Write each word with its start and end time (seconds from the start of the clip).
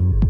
you. 0.00 0.29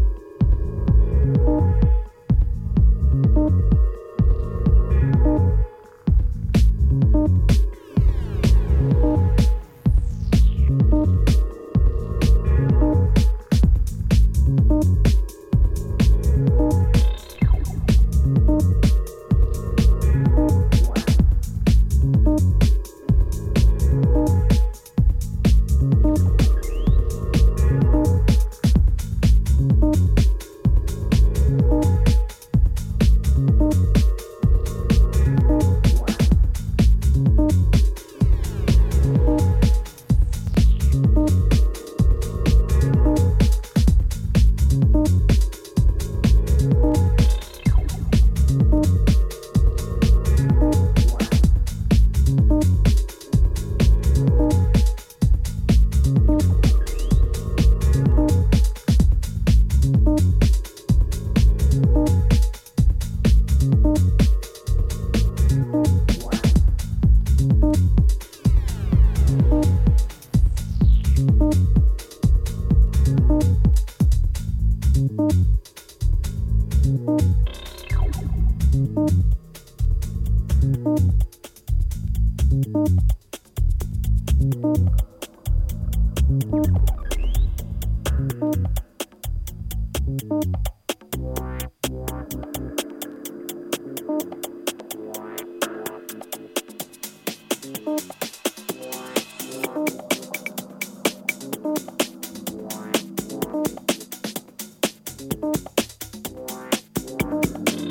Mm-hmm. 107.65 107.90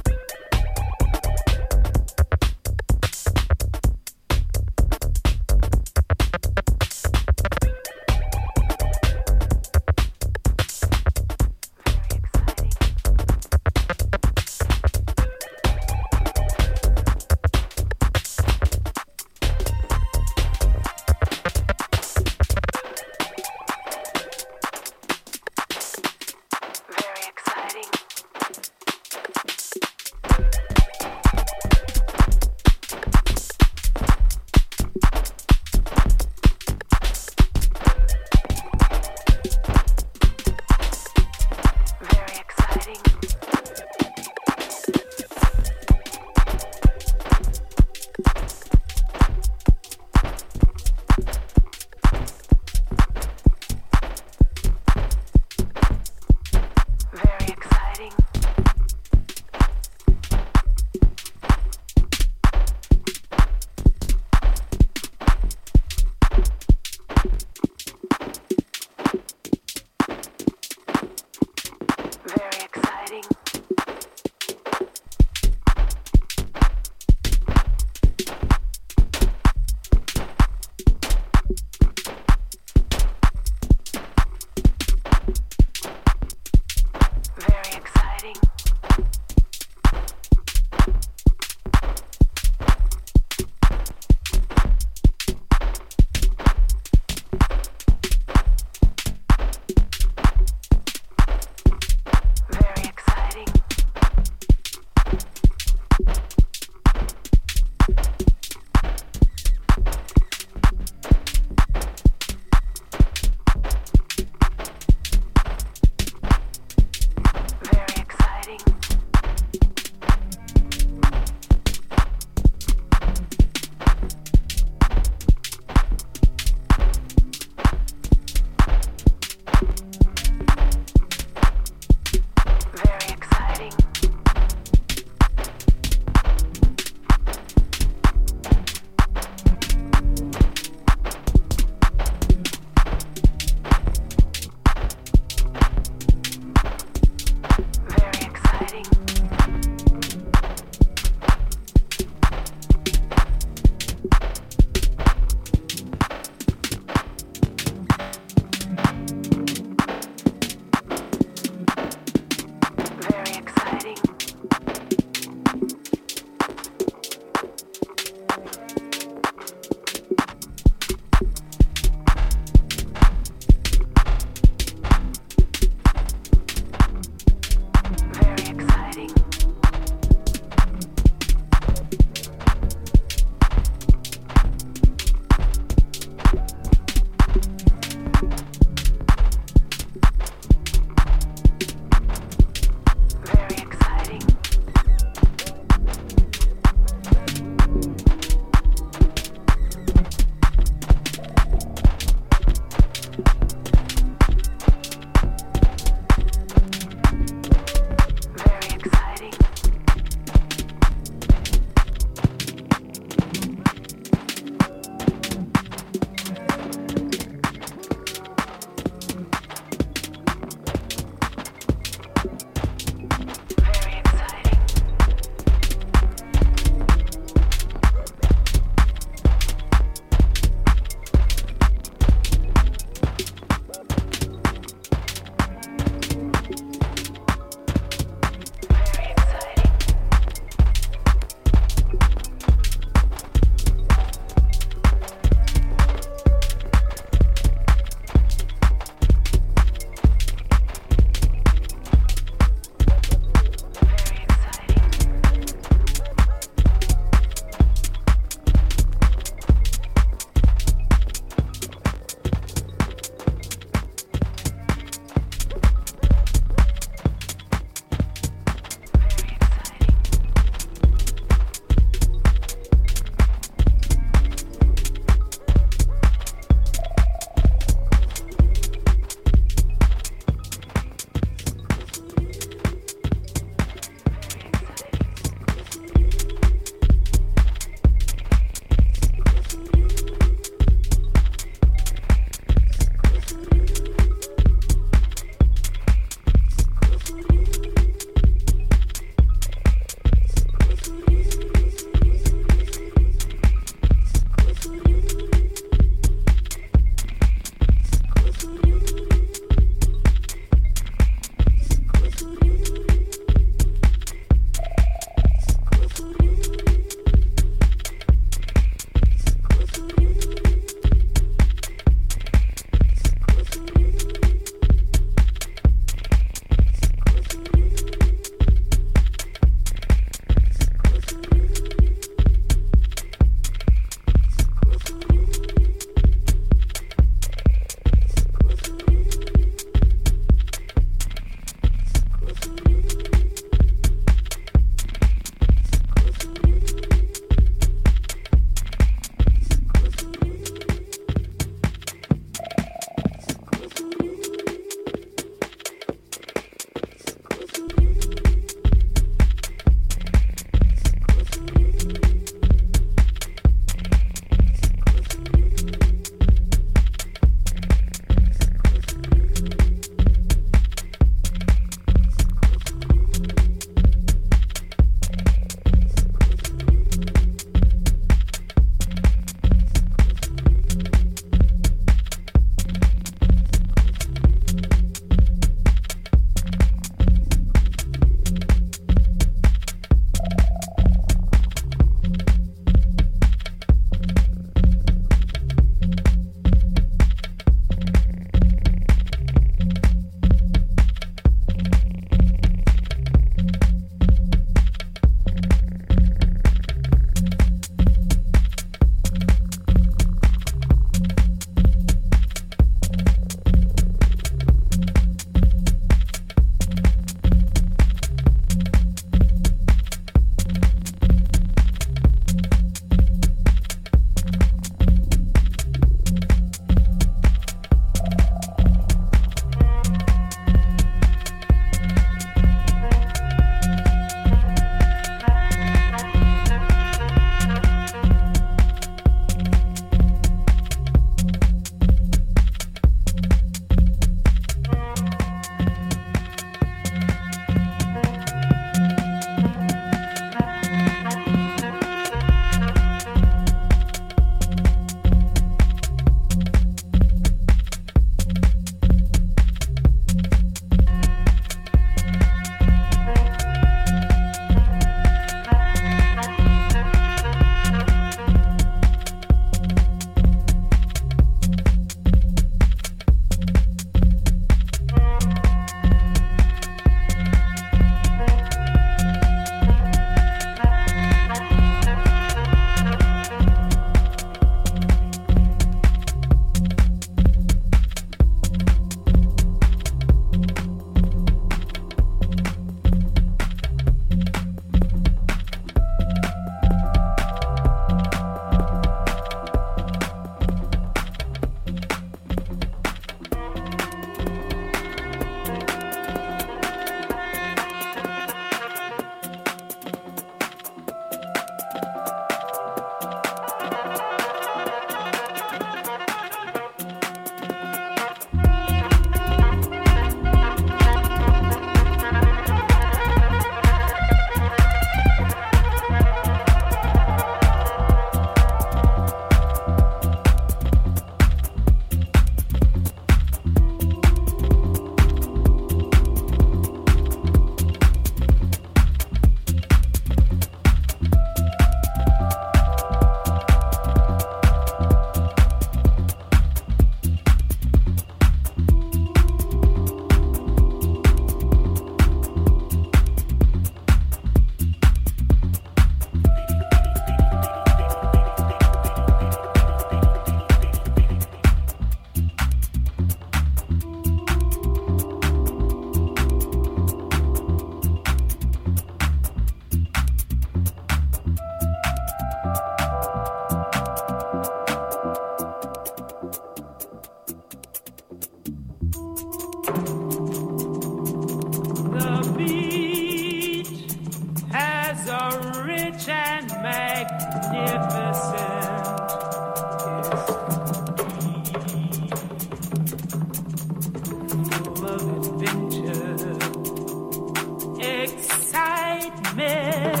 Nightmare. 599.01 599.95
me. 599.95 600.00